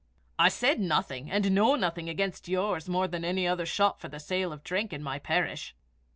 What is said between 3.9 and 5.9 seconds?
for the sale of drink in my parish."